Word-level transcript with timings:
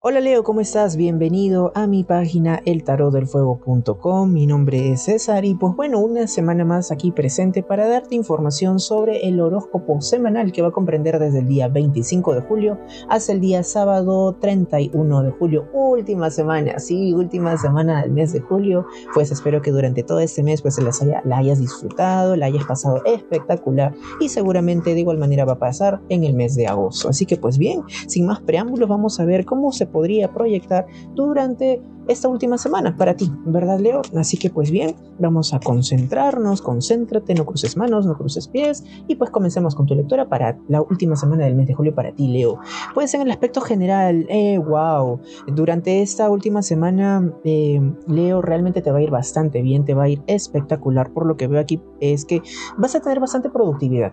Hola 0.00 0.20
Leo, 0.20 0.44
¿cómo 0.44 0.60
estás? 0.60 0.96
Bienvenido 0.96 1.72
a 1.74 1.88
mi 1.88 2.04
página 2.04 2.62
eltarotdelfuego.com. 2.64 4.32
Mi 4.32 4.46
nombre 4.46 4.92
es 4.92 5.02
César 5.02 5.44
y 5.44 5.56
pues 5.56 5.74
bueno, 5.74 5.98
una 5.98 6.28
semana 6.28 6.64
más 6.64 6.92
aquí 6.92 7.10
presente 7.10 7.64
para 7.64 7.88
darte 7.88 8.14
información 8.14 8.78
sobre 8.78 9.26
el 9.26 9.40
horóscopo 9.40 10.00
semanal 10.00 10.52
que 10.52 10.62
va 10.62 10.68
a 10.68 10.70
comprender 10.70 11.18
desde 11.18 11.40
el 11.40 11.48
día 11.48 11.66
25 11.66 12.32
de 12.32 12.42
julio 12.42 12.78
hasta 13.08 13.32
el 13.32 13.40
día 13.40 13.64
sábado 13.64 14.36
31 14.40 15.22
de 15.24 15.30
julio. 15.32 15.68
Última 15.72 16.30
semana, 16.30 16.78
sí, 16.78 17.12
última 17.12 17.58
semana 17.58 18.00
del 18.02 18.12
mes 18.12 18.32
de 18.32 18.38
julio. 18.38 18.86
Pues 19.14 19.32
espero 19.32 19.62
que 19.62 19.72
durante 19.72 20.04
todo 20.04 20.20
este 20.20 20.44
mes 20.44 20.62
pues 20.62 20.78
la, 20.78 21.22
la 21.24 21.38
hayas 21.38 21.58
disfrutado, 21.58 22.36
la 22.36 22.46
hayas 22.46 22.64
pasado 22.66 23.02
espectacular 23.04 23.96
y 24.20 24.28
seguramente 24.28 24.94
de 24.94 25.00
igual 25.00 25.18
manera 25.18 25.44
va 25.44 25.54
a 25.54 25.58
pasar 25.58 26.00
en 26.08 26.22
el 26.22 26.34
mes 26.34 26.54
de 26.54 26.68
agosto. 26.68 27.08
Así 27.08 27.26
que 27.26 27.36
pues 27.36 27.58
bien, 27.58 27.82
sin 28.06 28.26
más 28.26 28.40
preámbulos 28.42 28.88
vamos 28.88 29.18
a 29.18 29.24
ver 29.24 29.44
cómo 29.44 29.72
se 29.72 29.87
podría 29.88 30.32
proyectar 30.32 30.86
durante 31.14 31.80
esta 32.08 32.28
última 32.28 32.56
semana 32.56 32.96
para 32.96 33.14
ti, 33.14 33.30
¿verdad, 33.44 33.78
Leo? 33.78 34.00
Así 34.16 34.38
que 34.38 34.48
pues 34.48 34.70
bien, 34.70 34.96
vamos 35.18 35.52
a 35.52 35.60
concentrarnos, 35.60 36.62
concéntrate, 36.62 37.34
no 37.34 37.44
cruces 37.44 37.76
manos, 37.76 38.06
no 38.06 38.16
cruces 38.16 38.48
pies 38.48 38.82
y 39.06 39.16
pues 39.16 39.30
comencemos 39.30 39.74
con 39.74 39.86
tu 39.86 39.94
lectura 39.94 40.28
para 40.28 40.58
la 40.68 40.80
última 40.80 41.16
semana 41.16 41.44
del 41.44 41.54
mes 41.54 41.66
de 41.66 41.74
julio 41.74 41.94
para 41.94 42.12
ti, 42.12 42.28
Leo. 42.28 42.58
Pues 42.94 43.12
en 43.12 43.20
el 43.20 43.30
aspecto 43.30 43.60
general, 43.60 44.26
eh, 44.30 44.58
wow, 44.58 45.20
durante 45.48 46.00
esta 46.00 46.30
última 46.30 46.62
semana, 46.62 47.30
eh, 47.44 47.80
Leo, 48.06 48.40
realmente 48.40 48.80
te 48.80 48.90
va 48.90 48.98
a 48.98 49.02
ir 49.02 49.10
bastante 49.10 49.60
bien, 49.60 49.84
te 49.84 49.94
va 49.94 50.04
a 50.04 50.08
ir 50.08 50.22
espectacular, 50.26 51.12
por 51.12 51.26
lo 51.26 51.36
que 51.36 51.46
veo 51.46 51.60
aquí 51.60 51.82
es 52.00 52.24
que 52.24 52.40
vas 52.78 52.94
a 52.94 53.00
tener 53.00 53.20
bastante 53.20 53.50
productividad 53.50 54.12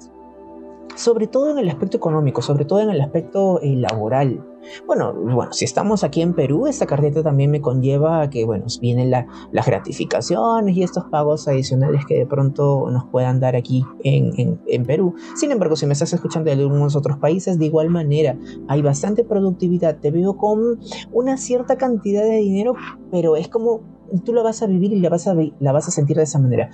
sobre 0.96 1.28
todo 1.28 1.52
en 1.52 1.60
el 1.60 1.70
aspecto 1.70 1.98
económico, 1.98 2.42
sobre 2.42 2.66
todo 2.66 2.80
en 2.80 2.90
el 2.90 3.02
aspecto 3.02 3.60
eh, 3.62 3.76
laboral. 3.76 4.44
Bueno, 4.88 5.14
bueno, 5.14 5.54
si 5.54 5.66
estamos 5.66 6.04
aquí 6.04 6.22
en 6.22 6.34
Perú, 6.34 6.66
esta 6.66 6.88
cartita 6.88 7.22
también 7.22 7.52
me 7.52 7.62
conlleva 7.62 8.22
a 8.22 8.30
que, 8.30 8.46
bueno, 8.46 8.66
vienen 8.82 9.12
las 9.12 9.66
gratificaciones 9.66 10.76
y 10.76 10.84
estos 10.84 11.06
pagos 11.06 11.48
adicionales 11.48 12.06
que 12.08 12.18
de 12.18 12.26
pronto 12.26 12.90
nos 12.90 13.06
puedan 13.06 13.40
dar 13.40 13.56
aquí 13.56 13.86
en, 14.04 14.60
en, 14.66 14.86
Perú. 14.86 15.14
Sin 15.36 15.52
embargo, 15.52 15.76
si 15.76 15.86
me 15.86 15.94
estás 15.94 16.14
escuchando 16.14 16.50
de 16.50 16.60
algunos 16.60 16.96
otros 16.96 17.18
países, 17.18 17.60
de 17.60 17.66
igual 17.66 17.90
manera, 17.90 18.38
hay 18.68 18.82
bastante 18.82 19.24
productividad. 19.24 19.98
Te 19.98 20.10
veo 20.12 20.36
con 20.38 20.80
una 21.12 21.38
cierta 21.38 21.78
cantidad 21.78 22.24
de 22.24 22.38
dinero, 22.38 22.74
pero 23.12 23.36
es 23.36 23.48
como 23.48 23.82
tú 24.24 24.34
la 24.34 24.44
vas 24.44 24.62
a 24.62 24.68
vivir 24.68 24.94
y 24.94 25.00
la 25.00 25.10
vas 25.10 25.28
a, 25.28 25.36
la 25.60 25.72
vas 25.72 25.88
a 25.88 25.92
sentir 25.92 26.18
de 26.18 26.24
esa 26.24 26.40
manera. 26.40 26.70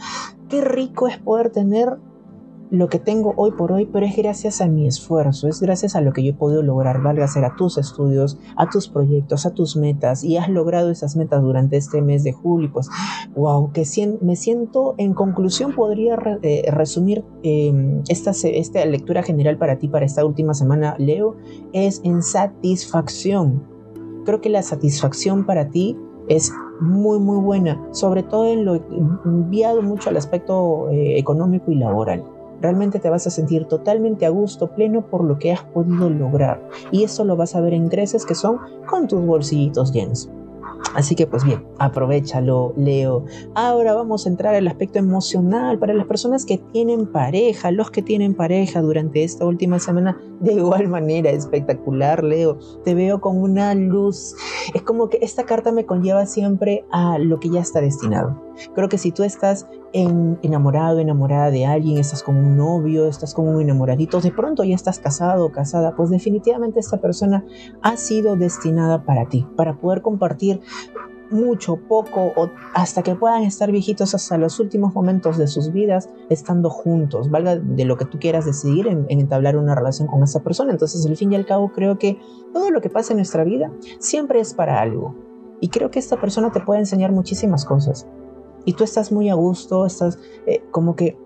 Qué 0.50 0.62
rico 0.62 1.08
es 1.08 1.18
poder 1.18 1.50
tener 1.50 1.98
lo 2.72 2.88
que 2.88 3.00
tengo 3.00 3.34
hoy 3.36 3.52
por 3.52 3.74
hoy, 3.74 3.86
pero 3.86 4.06
es 4.06 4.16
gracias 4.16 4.62
a 4.62 4.68
mi 4.68 4.88
esfuerzo, 4.88 5.50
es 5.50 5.62
gracias 5.62 5.96
a 5.98 6.02
lo 6.02 6.14
que 6.14 6.24
yo 6.24 6.32
he 6.32 6.34
podido 6.34 6.64
lograr, 6.64 7.02
valga 7.04 7.28
ser 7.28 7.44
a 7.44 7.56
tus 7.58 7.78
estudios, 7.78 8.40
a 8.56 8.70
tus 8.70 8.88
proyectos, 8.88 9.46
a 9.46 9.54
tus 9.54 9.76
metas, 9.76 10.24
y 10.24 10.38
has 10.38 10.48
logrado 10.48 10.90
esas 10.90 11.18
metas 11.18 11.42
durante 11.42 11.76
este 11.76 12.02
mes 12.02 12.24
de 12.24 12.32
julio, 12.32 12.72
pues, 12.72 12.90
wow, 13.36 13.72
que 13.74 13.84
me 14.22 14.38
siento, 14.38 14.96
en 14.98 15.14
conclusión, 15.14 15.76
podría 15.76 16.18
eh, 16.44 16.64
resumir 16.72 17.26
em, 17.44 18.04
esta, 18.08 18.32
esta 18.32 18.86
lectura 18.86 19.22
general 19.22 19.58
para 19.58 19.78
ti, 19.78 19.90
para 19.90 20.06
esta 20.06 20.26
última 20.26 20.54
semana, 20.54 20.96
Leo, 20.98 21.36
es 21.74 22.00
en 22.06 22.24
satisfacción. 22.24 23.64
Creo 24.26 24.40
que 24.40 24.50
la 24.50 24.62
satisfacción 24.62 25.46
para 25.46 25.70
ti 25.70 25.98
es 26.30 26.54
muy 26.80 27.20
muy 27.20 27.38
buena, 27.42 27.82
sobre 27.92 28.24
todo 28.24 28.46
en 28.46 28.64
lo 28.64 28.76
enviado 29.26 29.82
mucho 29.82 30.10
al 30.10 30.18
aspecto 30.18 30.90
eh, 30.90 31.18
económico 31.18 31.72
y 31.72 31.76
laboral 31.76 32.24
realmente 32.62 33.00
te 33.00 33.10
vas 33.10 33.28
a 33.28 33.32
sentir 33.32 33.66
totalmente 33.66 34.26
a 34.26 34.30
gusto, 34.30 34.68
pleno 34.68 35.02
por 35.10 35.24
lo 35.24 35.38
que 35.38 35.52
has 35.52 35.64
podido 35.64 36.10
lograr. 36.10 36.62
Y 36.92 37.04
eso 37.04 37.26
lo 37.26 37.36
vas 37.36 37.56
a 37.56 37.62
ver 37.62 37.74
en 37.74 37.90
creces 37.90 38.26
que 38.26 38.36
son 38.36 38.60
con 38.88 39.08
tus 39.08 39.26
bolsillitos 39.26 39.92
llenos. 39.92 40.30
Así 40.94 41.16
que 41.16 41.26
pues 41.26 41.44
bien, 41.44 41.64
aprovechalo, 41.80 42.74
Leo. 42.76 43.26
Ahora 43.56 43.94
vamos 43.94 44.26
a 44.26 44.30
entrar 44.30 44.56
al 44.56 44.68
aspecto 44.68 45.00
emocional 45.00 45.80
para 45.80 45.94
las 45.94 46.06
personas 46.06 46.46
que 46.46 46.58
tienen 46.58 47.08
pareja, 47.08 47.72
los 47.72 47.92
que 47.92 48.02
tienen 48.02 48.34
pareja 48.34 48.82
durante 48.82 49.24
esta 49.24 49.46
última 49.46 49.80
semana. 49.80 50.20
De 50.42 50.54
igual 50.54 50.90
manera, 50.90 51.30
espectacular, 51.30 52.24
Leo. 52.24 52.58
Te 52.84 52.94
veo 52.94 53.22
con 53.22 53.38
una 53.38 53.74
luz. 53.74 54.36
Es 54.74 54.82
como 54.82 55.08
que 55.08 55.20
esta 55.22 55.46
carta 55.46 55.72
me 55.72 55.86
conlleva 55.86 56.26
siempre 56.26 56.84
a 56.92 57.18
lo 57.20 57.40
que 57.40 57.50
ya 57.50 57.62
está 57.62 57.80
destinado. 57.80 58.42
Creo 58.76 58.90
que 58.90 58.98
si 58.98 59.12
tú 59.12 59.24
estás 59.24 59.68
enamorado, 59.94 61.00
enamorada 61.00 61.52
de 61.52 61.66
alguien, 61.66 61.98
estás 61.98 62.24
con 62.24 62.38
un 62.38 62.58
novio, 62.58 63.08
estás 63.08 63.34
con 63.34 63.48
un 63.48 63.62
enamoradito, 63.62 64.22
de 64.22 64.32
pronto 64.32 64.64
ya 64.64 64.76
estás 64.76 65.00
casado 65.00 65.46
o 65.46 65.52
casada, 65.52 65.96
pues 65.96 66.10
definitivamente 66.10 66.80
esta 66.80 66.98
persona 67.02 67.46
ha 67.82 67.98
sido 67.98 68.36
destinada 68.36 69.04
para 69.04 69.28
ti, 69.28 69.46
para 69.56 69.78
poder 69.78 70.02
compartir 70.02 70.62
mucho, 71.30 71.78
poco, 71.78 72.34
o 72.36 72.50
hasta 72.74 73.04
que 73.04 73.16
puedan 73.16 73.44
estar 73.44 73.72
viejitos 73.72 74.14
hasta 74.14 74.38
los 74.38 74.60
últimos 74.60 74.94
momentos 74.94 75.38
de 75.38 75.48
sus 75.48 75.72
vidas 75.72 76.10
estando 76.30 76.70
juntos, 76.70 77.30
valga 77.30 77.56
de 77.56 77.86
lo 77.86 77.98
que 77.98 78.06
tú 78.06 78.20
quieras 78.20 78.46
decidir 78.46 78.88
en, 78.88 79.06
en, 79.08 79.20
entablar 79.22 79.56
una 79.56 79.74
relación 79.74 80.08
con 80.10 80.24
esa 80.24 80.42
persona. 80.44 80.72
Entonces, 80.72 81.06
al 81.06 81.16
fin 81.16 81.32
y 81.32 81.36
al 81.36 81.46
cabo, 81.46 81.72
creo 81.72 81.98
que 81.98 82.20
todo 82.54 82.70
lo 82.70 82.82
que 82.82 82.90
pasa 82.90 83.14
en 83.14 83.18
nuestra 83.18 83.46
vida 83.46 83.72
siempre 84.00 84.42
es 84.42 84.54
para 84.54 84.82
algo. 84.82 85.16
Y 85.62 85.70
creo 85.70 85.90
que 85.90 86.00
esta 86.00 86.20
persona 86.20 86.52
te 86.52 86.60
puede 86.60 86.82
enseñar 86.82 87.14
muchísimas 87.14 87.64
cosas 87.64 88.08
y 88.66 88.74
tú 88.74 88.84
estás 88.84 89.12
muy 89.12 89.30
a 89.30 89.36
gusto, 89.36 89.86
estás 89.86 90.20
eh, 90.46 90.64
como 90.72 90.96
que 90.96 91.18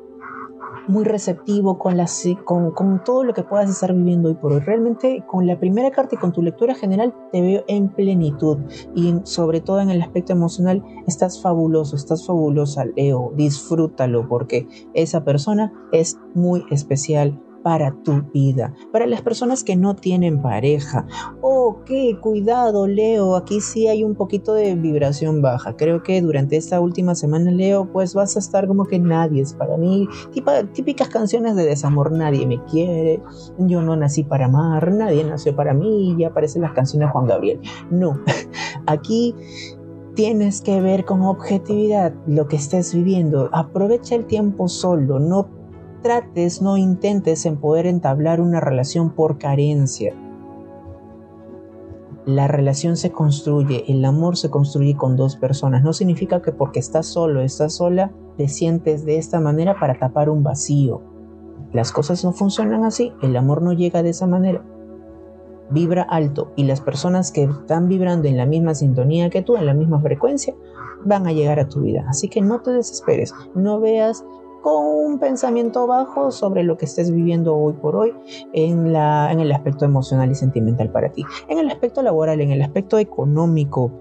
muy 0.88 1.04
receptivo 1.04 1.78
con, 1.78 1.98
la, 1.98 2.06
con, 2.44 2.72
con, 2.72 3.04
todo 3.04 3.24
lo 3.24 3.34
que 3.34 3.44
puedas 3.44 3.70
estar 3.70 3.94
viviendo 3.94 4.30
hoy 4.30 4.36
por 4.36 4.54
hoy. 4.54 4.60
Realmente 4.60 5.24
con 5.28 5.48
la 5.48 5.60
primera 5.60 5.92
carta 5.92 6.16
y 6.16 6.18
con 6.18 6.32
tu 6.32 6.42
lectura 6.42 6.76
general 6.76 7.14
te 7.32 7.42
veo 7.42 7.64
en 7.68 7.90
plenitud 7.90 8.58
y 8.94 9.16
sobre 9.24 9.62
todo 9.62 9.80
en 9.82 9.90
el 9.90 10.02
aspecto 10.02 10.34
emocional 10.34 10.84
estás 11.08 11.42
fabuloso, 11.42 11.96
estás 11.96 12.26
fabulosa, 12.26 12.86
Leo, 12.86 13.34
disfrútalo 13.36 14.28
porque 14.28 14.68
esa 14.94 15.24
persona 15.24 15.74
es 15.92 16.20
muy 16.34 16.64
especial 16.70 17.42
para 17.66 17.96
tu 18.04 18.22
vida. 18.32 18.76
Para 18.92 19.08
las 19.08 19.24
personas 19.24 19.64
que 19.64 19.76
no 19.76 19.96
tienen 19.96 20.40
pareja. 20.40 21.08
Oh, 21.42 21.78
qué 21.84 22.16
cuidado, 22.22 22.86
Leo. 22.86 23.36
Aquí 23.36 23.60
sí 23.60 23.88
hay 23.88 24.04
un 24.04 24.14
poquito 24.14 24.54
de 24.54 24.76
vibración 24.76 25.42
baja. 25.42 25.76
Creo 25.76 26.04
que 26.04 26.22
durante 26.22 26.58
esta 26.58 26.80
última 26.80 27.16
semana, 27.16 27.50
Leo, 27.50 27.92
pues 27.92 28.14
vas 28.14 28.36
a 28.36 28.40
estar 28.40 28.68
como 28.68 28.86
que 28.86 29.00
nadie 29.00 29.42
es 29.42 29.56
para 29.56 29.78
mí. 29.78 30.08
típicas 30.74 31.10
canciones 31.10 31.56
de 31.56 31.66
desamor. 31.66 32.12
Nadie 32.12 32.46
me 32.46 32.64
quiere. 32.66 33.24
Yo 33.58 33.82
no 33.82 33.96
nací 33.96 34.24
para 34.24 34.46
amar. 34.46 34.92
Nadie 34.92 35.24
nació 35.24 35.56
para 35.56 35.74
mí. 35.74 36.16
Ya 36.20 36.28
aparecen 36.28 36.62
las 36.62 36.74
canciones 36.74 37.08
de 37.08 37.14
Juan 37.14 37.26
Gabriel. 37.26 37.62
No. 37.90 38.20
Aquí 38.86 39.34
tienes 40.14 40.62
que 40.62 40.82
ver 40.82 41.04
con 41.04 41.24
objetividad 41.24 42.14
lo 42.28 42.48
que 42.48 42.58
estés 42.58 42.94
viviendo. 42.94 43.50
Aprovecha 43.54 44.14
el 44.14 44.26
tiempo 44.26 44.68
solo, 44.68 45.18
no 45.18 45.65
trates, 46.06 46.62
no 46.62 46.78
intentes 46.78 47.48
en 47.48 47.58
poder 47.58 47.88
entablar 47.88 48.40
una 48.40 48.60
relación 48.60 49.10
por 49.10 49.40
carencia. 49.40 50.14
La 52.28 52.48
relación 52.48 52.96
se 52.96 53.12
construye, 53.12 53.86
el 53.88 54.06
amor 54.06 54.38
se 54.38 54.52
construye 54.52 54.96
con 54.96 55.16
dos 55.16 55.36
personas. 55.36 55.84
No 55.84 55.94
significa 55.94 56.44
que 56.44 56.52
porque 56.52 56.78
estás 56.78 57.08
solo, 57.08 57.42
estás 57.42 57.74
sola, 57.74 58.12
te 58.38 58.48
sientes 58.50 59.04
de 59.04 59.18
esta 59.18 59.40
manera 59.40 59.80
para 59.80 59.98
tapar 59.98 60.30
un 60.30 60.44
vacío. 60.44 61.02
Las 61.74 61.92
cosas 61.92 62.24
no 62.24 62.34
funcionan 62.34 62.84
así, 62.84 63.12
el 63.24 63.36
amor 63.36 63.64
no 63.64 63.74
llega 63.74 64.04
de 64.04 64.10
esa 64.10 64.28
manera. 64.28 64.64
Vibra 65.72 66.04
alto 66.04 66.52
y 66.56 66.66
las 66.66 66.82
personas 66.82 67.32
que 67.32 67.46
están 67.46 67.88
vibrando 67.88 68.28
en 68.28 68.38
la 68.38 68.46
misma 68.46 68.76
sintonía 68.76 69.32
que 69.32 69.42
tú, 69.42 69.56
en 69.56 69.66
la 69.66 69.74
misma 69.74 70.00
frecuencia, 70.02 70.54
van 71.04 71.26
a 71.26 71.32
llegar 71.34 71.60
a 71.60 71.68
tu 71.68 71.82
vida. 71.82 72.06
Así 72.08 72.28
que 72.28 72.42
no 72.42 72.62
te 72.62 72.70
desesperes, 72.70 73.34
no 73.56 73.80
veas 73.80 74.24
con 74.66 74.84
un 74.84 75.20
pensamiento 75.20 75.86
bajo 75.86 76.32
sobre 76.32 76.64
lo 76.64 76.76
que 76.76 76.86
estés 76.86 77.12
viviendo 77.12 77.56
hoy 77.56 77.74
por 77.74 77.96
hoy 77.96 78.16
en, 78.52 78.94
la, 78.94 79.32
en 79.32 79.40
el 79.40 79.52
aspecto 79.52 79.86
emocional 79.86 80.32
y 80.32 80.34
sentimental 80.34 80.90
para 80.90 81.10
ti. 81.10 81.24
En 81.48 81.60
el 81.60 81.70
aspecto 81.70 82.02
laboral, 82.02 82.42
en 82.42 82.50
el 82.50 82.64
aspecto 82.64 82.98
económico, 82.98 83.92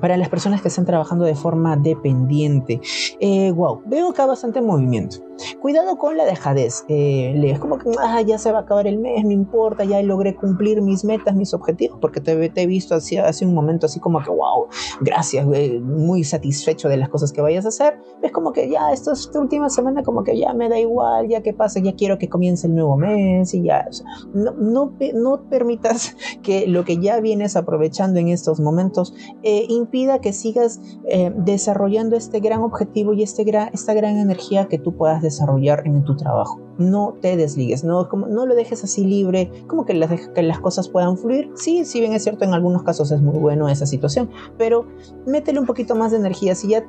para 0.00 0.16
las 0.16 0.28
personas 0.28 0.62
que 0.62 0.68
están 0.68 0.84
trabajando 0.84 1.24
de 1.24 1.34
forma 1.34 1.76
dependiente. 1.76 2.80
Eh, 3.20 3.52
wow, 3.52 3.82
veo 3.86 4.10
acá 4.10 4.26
bastante 4.26 4.60
movimiento. 4.60 5.18
Cuidado 5.60 5.96
con 5.96 6.16
la 6.16 6.24
dejadez. 6.24 6.84
Eh, 6.88 7.34
es 7.44 7.58
como 7.58 7.78
que 7.78 7.90
ah, 7.98 8.20
ya 8.22 8.38
se 8.38 8.52
va 8.52 8.58
a 8.58 8.62
acabar 8.62 8.86
el 8.86 8.98
mes, 8.98 9.24
no 9.24 9.30
importa, 9.30 9.84
ya 9.84 10.02
logré 10.02 10.34
cumplir 10.34 10.82
mis 10.82 11.04
metas, 11.04 11.34
mis 11.34 11.54
objetivos, 11.54 11.98
porque 12.00 12.20
te, 12.20 12.48
te 12.50 12.62
he 12.62 12.66
visto 12.66 12.94
así, 12.94 13.16
hace 13.16 13.46
un 13.46 13.54
momento 13.54 13.86
así 13.86 14.00
como 14.00 14.22
que, 14.22 14.30
wow, 14.30 14.66
gracias, 15.00 15.46
muy 15.82 16.24
satisfecho 16.24 16.88
de 16.88 16.96
las 16.96 17.08
cosas 17.08 17.32
que 17.32 17.40
vayas 17.40 17.64
a 17.64 17.68
hacer. 17.68 17.98
Es 18.22 18.32
como 18.32 18.52
que 18.52 18.70
ya 18.70 18.92
esta, 18.92 19.12
última 19.40 19.70
semana 19.70 20.02
como 20.02 20.24
que 20.24 20.38
ya 20.38 20.52
me 20.52 20.68
da 20.68 20.78
igual, 20.78 21.28
ya 21.28 21.42
que 21.42 21.52
pasa, 21.52 21.80
ya 21.80 21.94
quiero 21.94 22.18
que 22.18 22.28
comience 22.28 22.66
el 22.66 22.74
nuevo 22.74 22.96
mes 22.96 23.54
y 23.54 23.62
ya. 23.62 23.88
no, 24.34 24.52
no, 24.52 24.92
no, 25.14 25.42
permitas 25.48 26.16
que 26.42 26.66
lo 26.66 26.84
que 26.84 26.98
ya 26.98 27.20
vienes 27.20 27.56
aprovechando 27.56 28.18
en 28.20 28.28
estos 28.28 28.60
momentos 28.60 29.14
eh, 29.42 29.66
impida 29.90 30.20
que 30.20 30.32
sigas 30.32 30.80
eh, 31.06 31.32
desarrollando 31.34 32.16
este 32.16 32.38
gran 32.38 32.60
objetivo 32.60 33.12
y 33.12 33.24
este 33.24 33.40
esta 33.72 33.94
gran 33.94 34.18
energía 34.18 34.68
que 34.68 34.78
tú 34.78 34.94
puedas 34.94 35.20
desarrollar 35.20 35.82
en 35.84 36.04
tu 36.04 36.16
trabajo. 36.16 36.60
no 36.78 37.14
te 37.20 37.36
desligues, 37.36 37.84
no, 37.84 38.08
como, 38.08 38.26
no 38.26 38.46
lo 38.46 38.54
dejes 38.54 38.84
así 38.84 39.04
libre, 39.04 39.50
como 39.66 39.84
que 39.84 39.92
las, 39.94 40.28
que 40.28 40.42
las 40.42 40.60
cosas 40.60 40.88
puedan 40.88 41.18
fluir. 41.18 41.50
Sí, 41.54 41.84
si 41.84 42.00
bien 42.00 42.12
es 42.12 42.22
cierto, 42.22 42.44
en 42.44 42.54
algunos 42.54 42.84
casos 42.84 43.10
es 43.10 43.20
muy 43.20 43.38
bueno 43.38 43.68
esa 43.68 43.84
situación, 43.84 44.30
pero 44.56 44.86
métele 45.26 45.58
un 45.58 45.66
poquito 45.66 45.94
más 45.94 46.12
de 46.12 46.18
energía. 46.18 46.54
Si 46.54 46.68
ya 46.68 46.84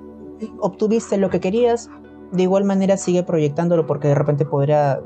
obtuviste 0.60 1.18
lo 1.18 1.30
que 1.30 1.40
querías, 1.40 1.90
de 2.32 2.44
igual 2.44 2.64
manera 2.64 2.96
sigue 2.98 3.24
proyectándolo 3.24 3.86
porque 3.86 4.08
de 4.08 4.16
repente 4.16 4.46
podrá 4.46 5.02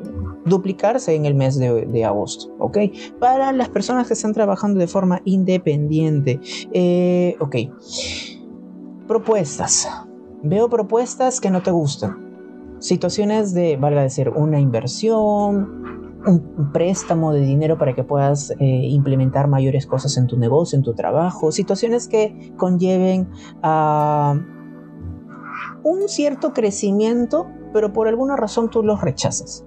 duplicarse 0.46 1.16
en 1.16 1.26
el 1.26 1.36
mes 1.36 1.58
de, 1.58 2.06
agosto, 2.06 2.56
¿ok? 2.60 2.78
Para 3.20 3.52
las 3.52 3.70
personas 3.70 4.08
que 4.08 4.14
están 4.14 4.34
trabajando 4.34 4.80
de 4.80 4.88
forma 4.88 5.22
independiente, 5.26 6.40
eh, 6.72 7.36
ok. 7.40 7.56
Propuestas. 9.08 9.88
Veo 10.44 10.70
propuestas 10.70 11.42
que 11.42 11.50
no 11.50 11.64
te 11.64 11.72
gustan. 11.72 12.78
Situaciones 12.80 13.54
de, 13.54 13.78
valga 13.78 14.04
decir, 14.04 14.30
una 14.30 14.60
inversión, 14.60 15.84
un 16.28 16.72
préstamo 16.72 17.34
de 17.34 17.42
dinero 17.42 17.78
para 17.78 17.94
que 17.94 18.04
puedas 18.04 18.52
eh, 18.52 18.56
implementar 18.60 19.48
mayores 19.48 19.86
cosas 19.86 20.18
en 20.18 20.28
tu 20.28 20.38
negocio, 20.38 20.78
en 20.78 20.84
tu 20.84 20.94
trabajo, 20.94 21.52
situaciones 21.52 22.08
que 22.08 22.54
conlleven 22.58 23.30
a 23.64 24.40
un 25.84 26.10
cierto 26.10 26.54
crecimiento, 26.54 27.48
pero 27.74 27.94
por 27.94 28.08
alguna 28.08 28.36
razón 28.36 28.70
tú 28.70 28.84
los 28.84 29.02
rechazas. 29.02 29.66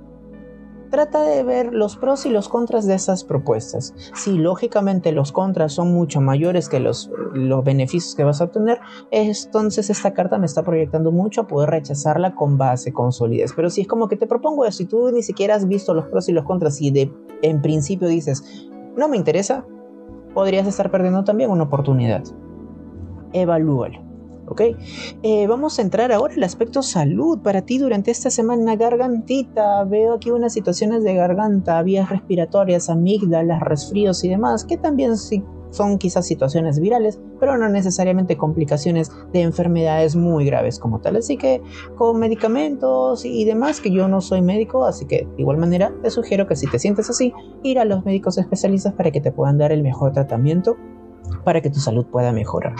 Trata 0.90 1.22
de 1.22 1.42
ver 1.42 1.74
los 1.74 1.96
pros 1.96 2.24
y 2.24 2.30
los 2.30 2.48
contras 2.48 2.86
de 2.86 2.94
esas 2.94 3.24
propuestas. 3.24 3.94
Si 4.14 4.38
lógicamente 4.38 5.12
los 5.12 5.32
contras 5.32 5.72
son 5.74 5.92
mucho 5.92 6.20
mayores 6.20 6.68
que 6.68 6.80
los, 6.80 7.10
los 7.34 7.62
beneficios 7.62 8.14
que 8.14 8.24
vas 8.24 8.40
a 8.40 8.44
obtener, 8.44 8.80
entonces 9.10 9.90
esta 9.90 10.14
carta 10.14 10.38
me 10.38 10.46
está 10.46 10.62
proyectando 10.62 11.12
mucho 11.12 11.42
a 11.42 11.46
poder 11.46 11.70
rechazarla 11.70 12.34
con 12.34 12.56
base, 12.56 12.92
con 12.92 13.12
solidez. 13.12 13.52
Pero 13.54 13.68
si 13.68 13.82
es 13.82 13.86
como 13.86 14.08
que 14.08 14.16
te 14.16 14.26
propongo 14.26 14.64
eso 14.64 14.82
y 14.82 14.86
tú 14.86 15.10
ni 15.10 15.22
siquiera 15.22 15.54
has 15.54 15.68
visto 15.68 15.92
los 15.92 16.06
pros 16.06 16.28
y 16.28 16.32
los 16.32 16.44
contras 16.44 16.80
y 16.80 16.90
de 16.90 17.12
en 17.42 17.60
principio 17.60 18.08
dices, 18.08 18.68
no 18.96 19.08
me 19.08 19.16
interesa, 19.16 19.64
podrías 20.32 20.66
estar 20.66 20.90
perdiendo 20.90 21.24
también 21.24 21.50
una 21.50 21.64
oportunidad. 21.64 22.24
Evalúalo. 23.32 24.07
¿Ok? 24.50 24.62
Eh, 25.22 25.46
vamos 25.46 25.78
a 25.78 25.82
entrar 25.82 26.12
ahora 26.12 26.34
al 26.34 26.44
aspecto 26.44 26.82
salud 26.82 27.38
para 27.40 27.62
ti 27.62 27.78
durante 27.78 28.10
esta 28.10 28.30
semana 28.30 28.76
gargantita. 28.76 29.84
Veo 29.84 30.14
aquí 30.14 30.30
unas 30.30 30.52
situaciones 30.52 31.04
de 31.04 31.14
garganta, 31.14 31.82
vías 31.82 32.10
respiratorias, 32.10 32.88
amígdalas, 32.88 33.60
resfríos 33.60 34.24
y 34.24 34.28
demás, 34.28 34.64
que 34.64 34.76
también 34.76 35.16
son 35.70 35.98
quizás 35.98 36.26
situaciones 36.26 36.80
virales, 36.80 37.20
pero 37.38 37.56
no 37.58 37.68
necesariamente 37.68 38.36
complicaciones 38.36 39.10
de 39.32 39.42
enfermedades 39.42 40.16
muy 40.16 40.44
graves 40.44 40.78
como 40.78 41.00
tal. 41.00 41.16
Así 41.16 41.36
que 41.36 41.62
con 41.96 42.18
medicamentos 42.18 43.24
y 43.24 43.44
demás, 43.44 43.80
que 43.80 43.90
yo 43.90 44.08
no 44.08 44.20
soy 44.20 44.42
médico, 44.42 44.84
así 44.84 45.06
que 45.06 45.26
de 45.36 45.42
igual 45.42 45.58
manera 45.58 45.92
te 46.02 46.10
sugiero 46.10 46.46
que 46.46 46.56
si 46.56 46.66
te 46.70 46.78
sientes 46.78 47.10
así, 47.10 47.32
ir 47.62 47.78
a 47.78 47.84
los 47.84 48.04
médicos 48.04 48.38
especialistas 48.38 48.94
para 48.94 49.10
que 49.10 49.20
te 49.20 49.32
puedan 49.32 49.58
dar 49.58 49.72
el 49.72 49.82
mejor 49.82 50.12
tratamiento 50.12 50.76
para 51.44 51.60
que 51.60 51.70
tu 51.70 51.80
salud 51.80 52.06
pueda 52.06 52.32
mejorar. 52.32 52.74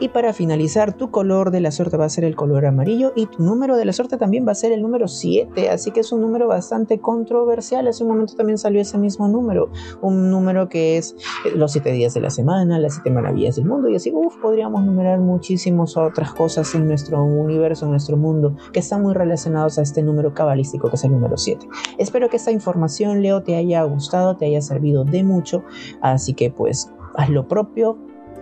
Y 0.00 0.08
para 0.08 0.32
finalizar, 0.32 0.94
tu 0.94 1.10
color 1.10 1.50
de 1.50 1.60
la 1.60 1.70
suerte 1.70 1.96
va 1.96 2.06
a 2.06 2.08
ser 2.08 2.24
el 2.24 2.34
color 2.34 2.66
amarillo 2.66 3.12
y 3.14 3.26
tu 3.26 3.42
número 3.42 3.76
de 3.76 3.84
la 3.84 3.92
suerte 3.92 4.16
también 4.16 4.46
va 4.46 4.52
a 4.52 4.54
ser 4.54 4.72
el 4.72 4.82
número 4.82 5.08
7, 5.08 5.68
así 5.70 5.90
que 5.90 6.00
es 6.00 6.12
un 6.12 6.20
número 6.20 6.48
bastante 6.48 6.98
controversial. 6.98 7.86
Hace 7.86 8.04
un 8.04 8.10
momento 8.10 8.34
también 8.34 8.58
salió 8.58 8.80
ese 8.80 8.98
mismo 8.98 9.28
número, 9.28 9.70
un 10.00 10.30
número 10.30 10.68
que 10.68 10.96
es 10.96 11.14
eh, 11.44 11.52
los 11.54 11.72
7 11.72 11.92
días 11.92 12.14
de 12.14 12.20
la 12.20 12.30
semana, 12.30 12.78
las 12.78 12.94
7 12.94 13.10
maravillas 13.10 13.56
del 13.56 13.66
mundo 13.66 13.88
y 13.88 13.96
así, 13.96 14.12
uff, 14.14 14.36
podríamos 14.38 14.84
numerar 14.84 15.18
muchísimas 15.18 15.96
otras 15.96 16.32
cosas 16.32 16.74
en 16.74 16.86
nuestro 16.86 17.22
universo, 17.22 17.84
en 17.84 17.92
nuestro 17.92 18.16
mundo, 18.16 18.56
que 18.72 18.80
están 18.80 19.02
muy 19.02 19.14
relacionados 19.14 19.78
a 19.78 19.82
este 19.82 20.02
número 20.02 20.34
cabalístico 20.34 20.88
que 20.88 20.96
es 20.96 21.04
el 21.04 21.12
número 21.12 21.36
7. 21.36 21.68
Espero 21.98 22.28
que 22.28 22.36
esta 22.36 22.50
información, 22.50 23.22
Leo, 23.22 23.42
te 23.42 23.56
haya 23.56 23.82
gustado, 23.84 24.36
te 24.36 24.46
haya 24.46 24.62
servido 24.62 25.04
de 25.04 25.22
mucho, 25.22 25.64
así 26.00 26.34
que 26.34 26.50
pues 26.50 26.90
haz 27.16 27.28
lo 27.28 27.48
propio, 27.48 27.98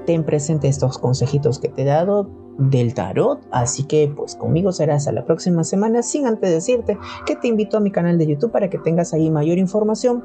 ten 0.06 0.24
presente 0.24 0.68
estos 0.68 0.98
consejitos 0.98 1.58
que 1.58 1.68
te 1.68 1.82
he 1.82 1.84
dado 1.84 2.28
del 2.58 2.94
tarot, 2.94 3.40
así 3.50 3.84
que 3.84 4.12
pues 4.14 4.36
conmigo 4.36 4.72
serás 4.72 5.08
a 5.08 5.12
la 5.12 5.24
próxima 5.24 5.64
semana, 5.64 6.02
sin 6.02 6.26
antes 6.26 6.50
decirte 6.50 6.98
que 7.26 7.36
te 7.36 7.48
invito 7.48 7.76
a 7.76 7.80
mi 7.80 7.90
canal 7.90 8.16
de 8.18 8.26
YouTube 8.26 8.52
para 8.52 8.70
que 8.70 8.78
tengas 8.78 9.12
ahí 9.12 9.30
mayor 9.30 9.58
información 9.58 10.22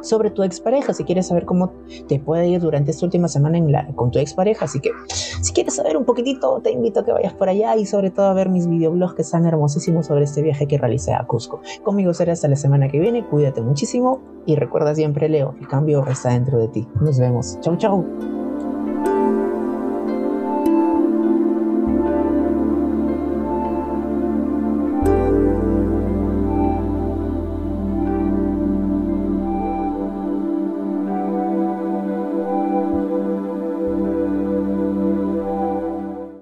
sobre 0.00 0.30
tu 0.30 0.42
expareja, 0.42 0.92
si 0.92 1.04
quieres 1.04 1.26
saber 1.26 1.44
cómo 1.44 1.72
te 2.08 2.18
puede 2.18 2.48
ir 2.48 2.60
durante 2.60 2.90
esta 2.90 3.06
última 3.06 3.28
semana 3.28 3.58
en 3.58 3.72
la, 3.72 3.86
con 3.94 4.10
tu 4.10 4.18
expareja. 4.18 4.64
Así 4.64 4.80
que 4.80 4.90
si 5.40 5.52
quieres 5.52 5.74
saber 5.74 5.96
un 5.96 6.04
poquitito, 6.04 6.60
te 6.60 6.70
invito 6.70 7.00
a 7.00 7.04
que 7.04 7.12
vayas 7.12 7.34
por 7.34 7.48
allá 7.48 7.76
y 7.76 7.86
sobre 7.86 8.10
todo 8.10 8.26
a 8.26 8.34
ver 8.34 8.48
mis 8.48 8.68
videoblogs 8.68 9.14
que 9.14 9.22
están 9.22 9.46
hermosísimos 9.46 10.06
sobre 10.06 10.24
este 10.24 10.42
viaje 10.42 10.66
que 10.66 10.78
realicé 10.78 11.12
a 11.12 11.26
Cusco. 11.26 11.60
Conmigo 11.82 12.14
será 12.14 12.32
hasta 12.32 12.48
la 12.48 12.56
semana 12.56 12.88
que 12.88 12.98
viene, 12.98 13.26
cuídate 13.26 13.60
muchísimo 13.60 14.20
y 14.46 14.56
recuerda 14.56 14.94
siempre, 14.94 15.28
Leo, 15.28 15.54
el 15.60 15.68
cambio 15.68 16.06
está 16.06 16.30
dentro 16.30 16.58
de 16.58 16.68
ti. 16.68 16.88
Nos 17.00 17.18
vemos. 17.18 17.58
Chau, 17.60 17.76
chau. 17.76 18.45